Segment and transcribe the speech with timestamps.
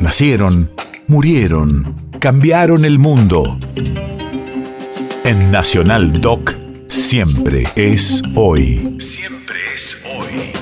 [0.00, 0.70] Nacieron,
[1.08, 3.58] murieron, cambiaron el mundo.
[5.24, 6.54] En Nacional Doc,
[6.88, 8.96] siempre es hoy.
[8.98, 10.52] Siempre es hoy.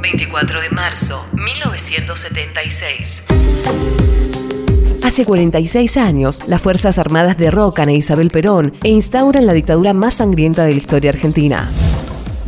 [0.00, 3.26] 24 de marzo, 1976.
[5.04, 10.14] Hace 46 años, las Fuerzas Armadas derrocan a Isabel Perón e instauran la dictadura más
[10.14, 11.70] sangrienta de la historia argentina.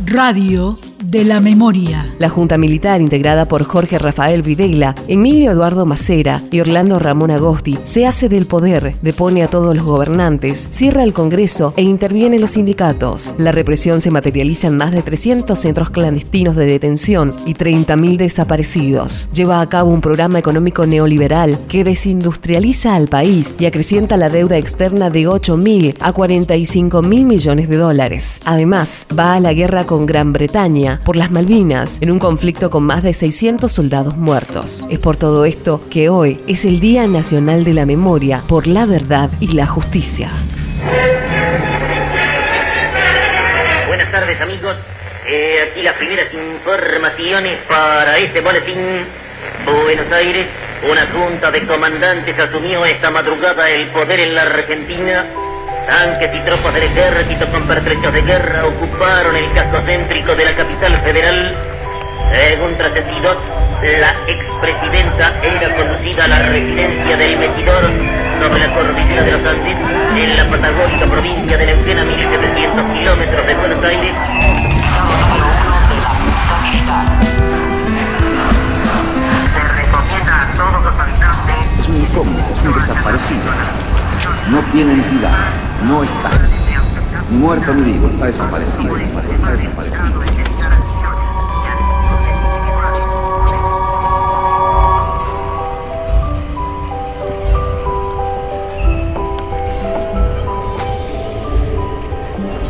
[0.05, 0.75] Radio
[1.15, 2.13] de la memoria.
[2.19, 7.79] La Junta Militar, integrada por Jorge Rafael Videla, Emilio Eduardo Macera y Orlando Ramón Agosti,
[7.85, 12.41] se hace del poder, depone a todos los gobernantes, cierra el Congreso e interviene en
[12.41, 13.33] los sindicatos.
[13.37, 19.29] La represión se materializa en más de 300 centros clandestinos de detención y 30.000 desaparecidos.
[19.31, 24.57] Lleva a cabo un programa económico neoliberal que desindustrializa al país y acrecienta la deuda
[24.57, 28.41] externa de 8.000 a 45.000 millones de dólares.
[28.43, 32.83] Además, va a la guerra con Gran Bretaña por las Malvinas, en un conflicto con
[32.83, 34.87] más de 600 soldados muertos.
[34.89, 38.85] Es por todo esto que hoy es el Día Nacional de la Memoria por la
[38.85, 40.31] Verdad y la Justicia.
[43.87, 44.75] Buenas tardes amigos,
[45.27, 49.07] Eh, aquí las primeras informaciones para este boletín.
[49.65, 50.45] Buenos Aires,
[50.87, 55.25] una junta de comandantes asumió esta madrugada el poder en la Argentina.
[55.87, 60.51] Tanques y tropas del ejército con pertrechos de guerra ocuparon el casco céntrico de la
[60.53, 61.55] capital federal.
[62.33, 63.37] Según trascendidos,
[63.99, 67.83] la expresidenta era conducida a la residencia del Metidor
[68.41, 69.77] sobre la cordillera de los Andes,
[70.15, 74.13] en la patagónica provincia de Neuquén a 1700 kilómetros de Buenos Aires.
[79.53, 80.55] Se recomienda a
[81.79, 83.51] es un desaparecido.
[84.49, 86.31] No tiene entidad, no está.
[87.29, 90.21] Muerto ni vivo, está desaparecido, está desaparecido.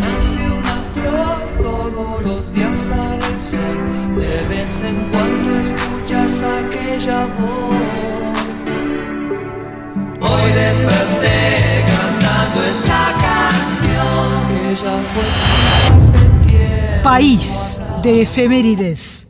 [0.02, 3.78] Nace una flor, todos los días el sol.
[4.18, 8.36] De vez en cuando escuchas aquella voz.
[10.22, 10.95] Hoy desperté
[17.06, 19.25] País de efemérides.